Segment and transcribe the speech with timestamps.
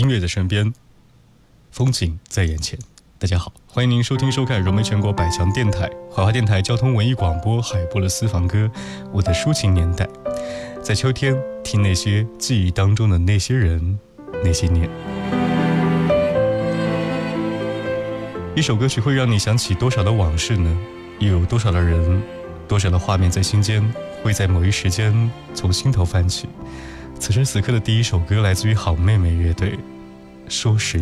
[0.00, 0.72] 音乐在身边，
[1.70, 2.78] 风景在眼前。
[3.18, 8.70] 大家好，欢迎您收听收看融媒全国百强电台华华电台交通文艺广播海波的私房歌，
[9.12, 10.08] 我的抒情年代。
[10.82, 13.98] 在秋天，听那些记忆当中的那些人，
[14.42, 14.88] 那些年。
[18.56, 20.78] 一首歌曲会让你想起多少的往事呢？
[21.18, 22.22] 又有多少的人，
[22.66, 23.86] 多少的画面在心间，
[24.22, 26.48] 会在某一时间从心头泛起？
[27.20, 29.78] 此时此刻的第一首歌来自于好妹妹乐队。
[30.48, 30.98] 说时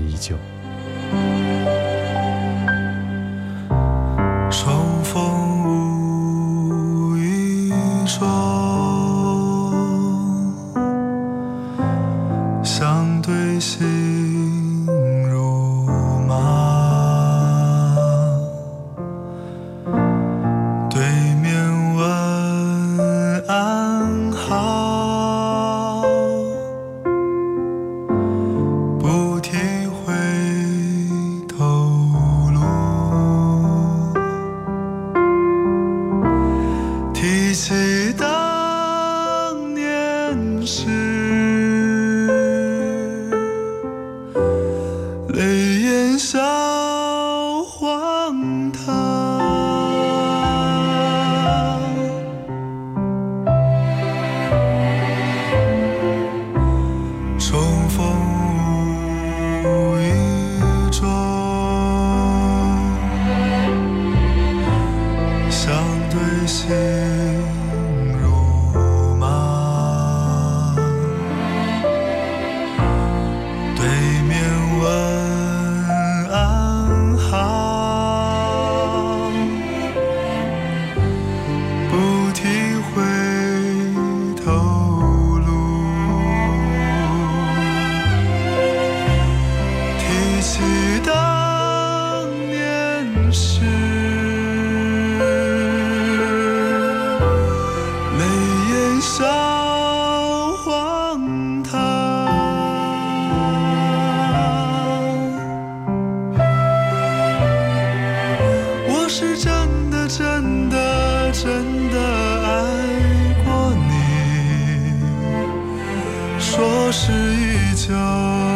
[116.90, 118.47] 依旧。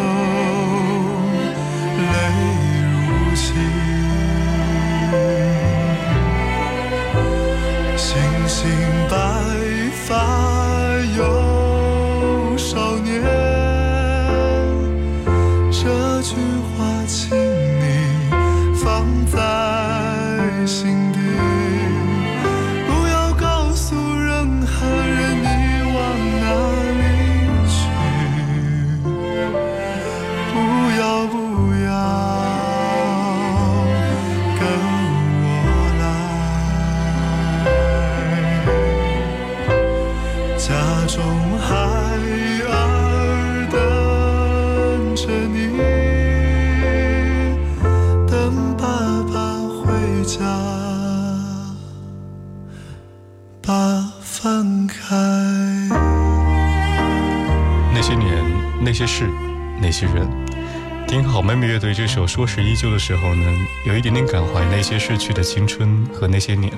[61.13, 63.45] 听好妹妹乐队这首《说时依旧》的时候呢，
[63.85, 66.73] 有一点点感怀那些逝去的青春和那些年。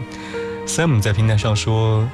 [0.67, 2.05] Sam 在平台上说，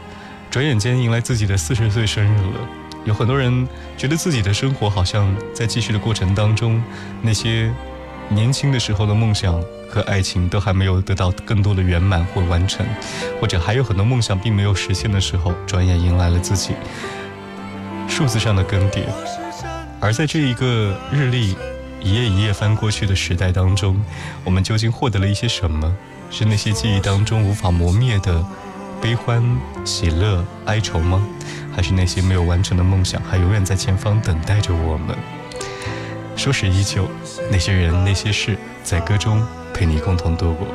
[0.50, 2.69] 转眼间迎来自己的四十岁生日了，
[3.06, 6.82] 有很多人觉得自己的生活好像在继续的过程当中，
[7.22, 7.72] 那些
[8.28, 9.58] 年轻的时候的梦想
[9.88, 12.84] 和爱情都还没有得到更多的圆满或完成，
[13.40, 16.75] 或者还有很多梦想并没有实现的时候，转眼迎来了自己
[18.06, 19.05] 数字上的更迭。
[19.99, 21.56] 而在这一个日历
[22.02, 24.02] 一页一页翻过去的时代当中，
[24.44, 25.94] 我们究竟获得了一些什么？
[26.31, 28.44] 是那些记忆当中无法磨灭的
[29.02, 29.43] 悲欢、
[29.85, 31.20] 喜乐、哀愁吗？
[31.75, 35.17] 还是那些没有完成的梦想，还永远在前方等待着我们？
[36.37, 37.08] 说是依旧，
[37.50, 39.44] 那些人、那些事，在歌中
[39.75, 40.67] 陪你共同度过。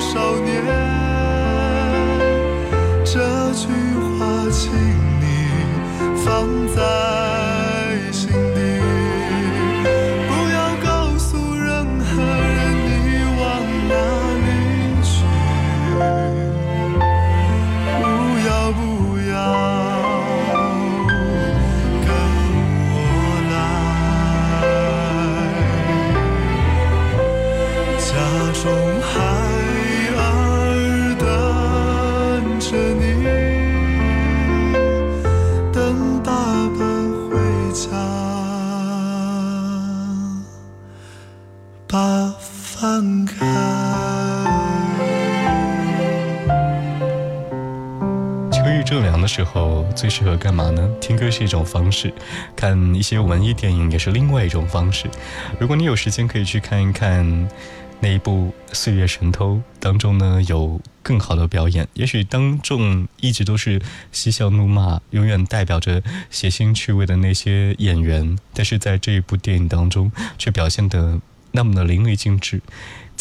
[0.00, 0.62] 少年，
[3.04, 3.66] 这句
[4.18, 4.72] 话，请
[5.20, 5.48] 你
[6.24, 6.80] 放在
[49.92, 50.88] 最适合干嘛呢？
[51.00, 52.12] 听歌是一种方式，
[52.56, 55.06] 看一些文艺电影也是另外一种方式。
[55.60, 57.48] 如果你有时间，可以去看一看
[58.00, 61.86] 那一部《岁月神偷》当中呢，有更好的表演。
[61.94, 63.80] 也许当众一直都是
[64.10, 71.20] 嬉笑怒骂，永远代表着血腥趣味的那些演员，但是在这一部电影当中，却表现得
[71.52, 72.60] 那么的淋漓尽致。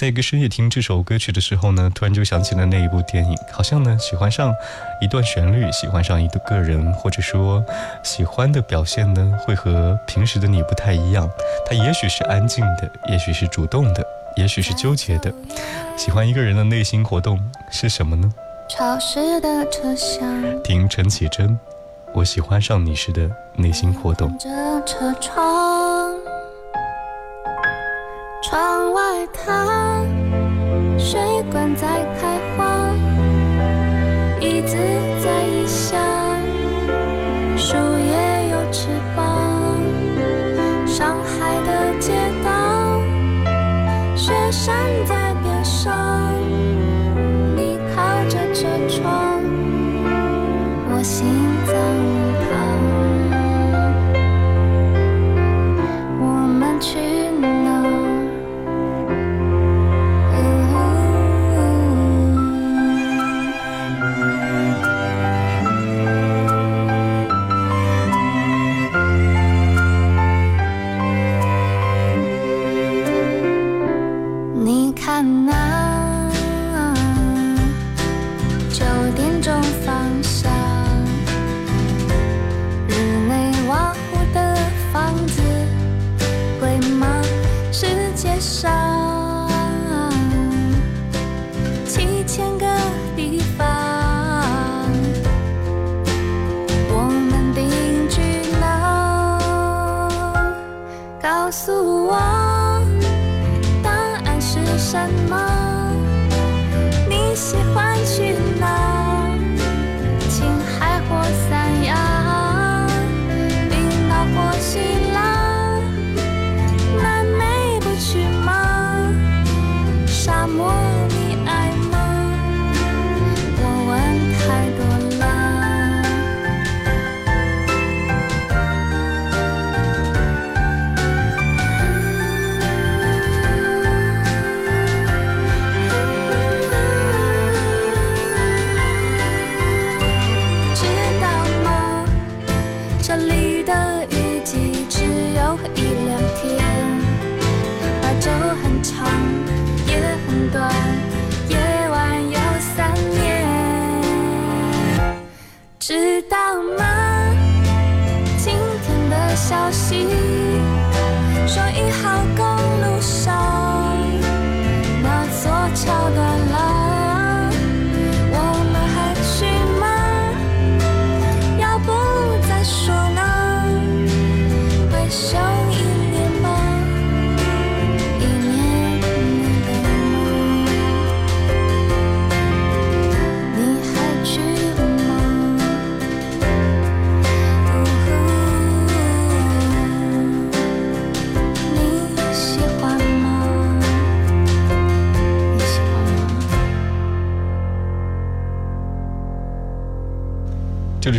[0.01, 4.51] 在一个深夜听这首歌曲的时候呢，突然就想起了那一部电影，好像呢喜欢上
[4.99, 7.63] 一段旋律，喜欢上一个人，或者说
[8.01, 11.29] 喜欢的表现呢，会和平时的你不太一样。
[11.67, 14.03] 它也许是安静的，也许是主动的，
[14.37, 15.31] 也许是纠结的。
[15.95, 17.39] 喜欢一个人的内心活动
[17.69, 18.33] 是什么呢？
[18.67, 21.55] 潮湿的车厢，听陈绮贞，
[22.11, 24.35] 我喜欢上你时的内心活动。
[24.39, 24.49] 着
[24.83, 25.90] 车窗。
[28.41, 30.03] 窗外它
[30.97, 31.19] 水
[31.51, 31.87] 管在
[32.19, 32.89] 开花，
[34.39, 34.75] 椅子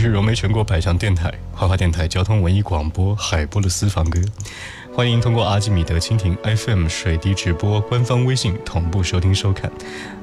[0.03, 4.21] 是融媒全国百强电台、花花电台交通文艺广播海波的私房歌，
[4.93, 9.71] 欢迎通过阿基米德蜻蜓 FM 水滴直播官方微信同步收听收看。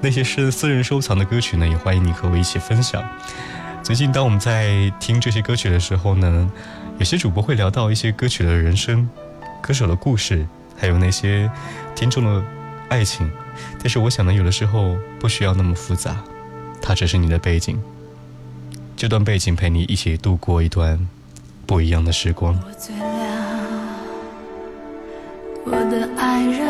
[0.02, 3.02] 那些是私人收藏的歌曲呢，也欢迎你和我一起分享。
[3.82, 6.52] 最近，当我们在听这些歌曲的时候呢，
[6.98, 9.10] 有些主播会聊到一些歌曲的人生、
[9.62, 10.46] 歌手的故事，
[10.78, 11.50] 还有那些
[11.96, 12.44] 听众的
[12.90, 13.32] 爱情。
[13.78, 16.18] 但是我想呢，有的时候不需要那么复杂，
[16.82, 17.82] 它只是你的背景。
[19.00, 21.00] 这段背景陪你一起度过一段
[21.65, 22.53] 不一样的时光。
[25.63, 26.69] 我，的爱人，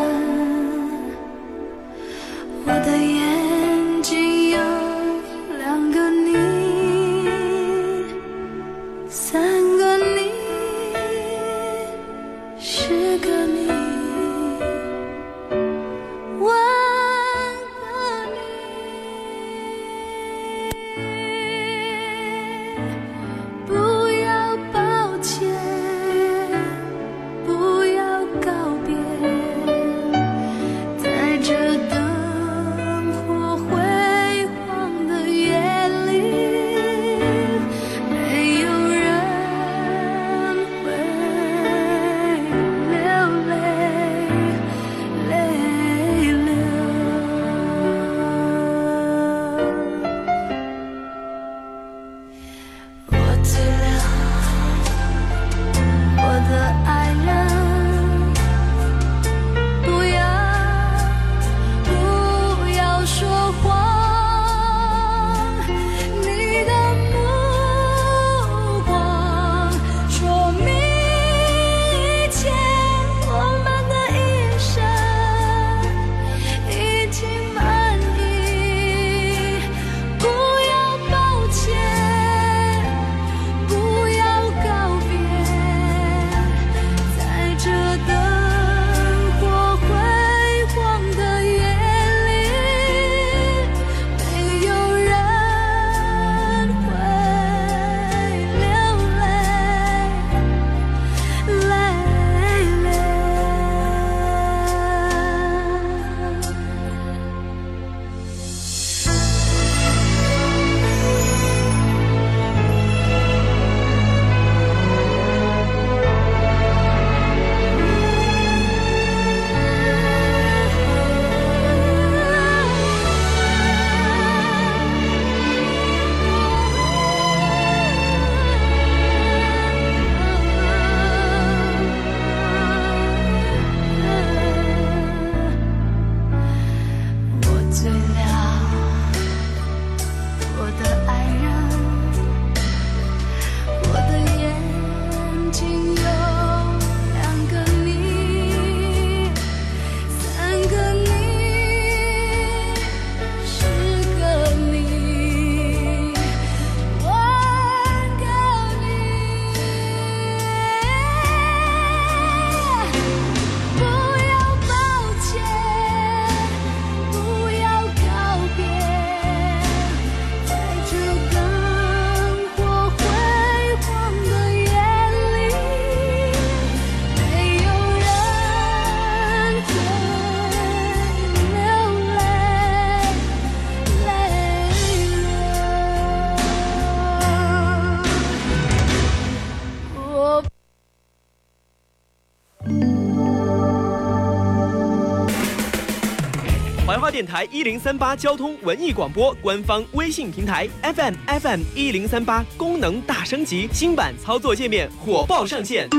[197.20, 205.90] 电台一零三八交通文艺广播官方微信平台 FM FM 一零三八功能大升级，新版操作界面火爆上线。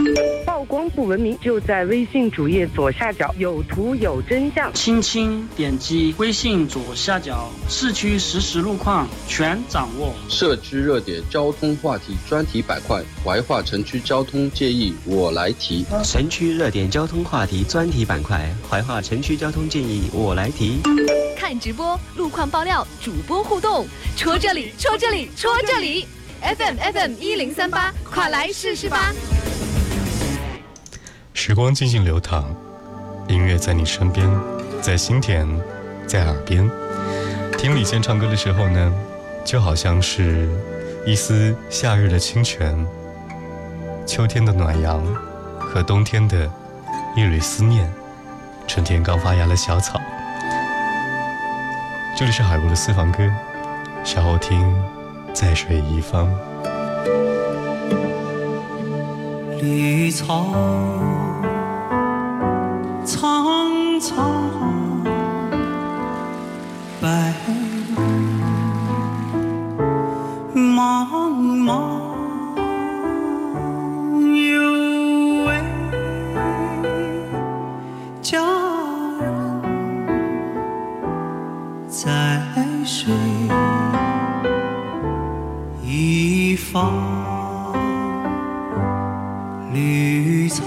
[0.46, 4.72] 曝光不文明，就在微信主页左下角有图有真相。
[4.72, 10.14] 轻轻点击微信左下角市区实时路况全掌握。
[10.26, 15.84] 社区热点交通话题专题板块，怀化城区交通建议我来提。
[16.02, 20.78] 城区热点交通话题专题板块，怀化城区交通建议我来提。
[21.40, 26.06] 看直播、路况爆料、主播互动，戳这里，戳这里，戳这里。
[26.42, 29.10] FM FM 一零三八，快来试试吧！
[31.32, 32.44] 时光静静流淌，
[33.26, 34.30] 音乐在你身边，
[34.82, 35.48] 在心田，
[36.06, 36.70] 在耳边。
[37.56, 38.92] 听李健唱歌的时候呢，
[39.42, 40.46] 就好像是
[41.06, 42.86] 一丝夏日的清泉，
[44.06, 45.02] 秋天的暖阳
[45.58, 46.46] 和冬天的
[47.16, 47.90] 一缕思念，
[48.66, 49.98] 春天刚发芽的小草。
[52.20, 53.32] 这里是海波的私房歌，
[54.04, 54.60] 稍后听
[55.32, 56.28] 在水一方。
[59.58, 60.44] 绿草
[63.06, 64.22] 苍苍，
[67.00, 67.32] 白
[89.72, 90.64] 绿草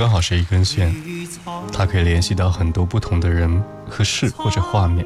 [0.00, 0.96] 刚好是一根线，
[1.70, 5.04] 它可以联系到很多不同的人和事或者画面。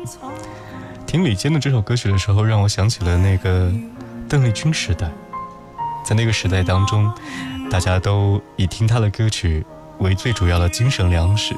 [1.05, 3.73] 听李健的这首歌曲的时候，让我想起了那个
[4.29, 5.11] 邓丽君时代。
[6.05, 7.13] 在那个时代当中，
[7.73, 9.67] 大家都以听他的歌曲
[9.99, 11.57] 为最主要的精神粮食，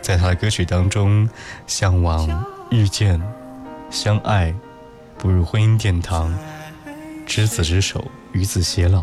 [0.00, 1.28] 在他的歌曲当中，
[1.66, 3.20] 向往、遇见、
[3.90, 4.54] 相爱，
[5.18, 6.32] 步入婚姻殿堂，
[7.26, 9.02] 执子之手，与子偕老。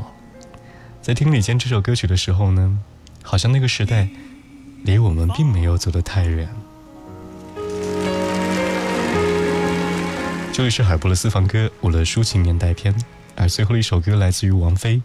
[1.01, 2.79] 在听李健这首歌曲的时候呢，
[3.29, 4.07] 好像那个时代
[4.85, 6.47] 离我们并没有走得太远。
[10.53, 12.95] 这里是海波的私房歌，我的抒情年代篇。
[13.35, 15.01] 而最后一首歌来自于王菲，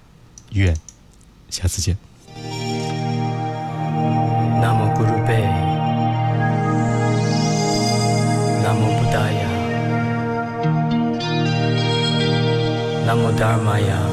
[0.52, 0.76] 愿
[1.50, 1.98] 下次见。
[4.62, 5.42] 南摩古鲁贝。
[8.62, 9.48] 南摩布达雅。
[13.04, 14.11] 南无达尔玛雅。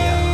[0.00, 0.29] 无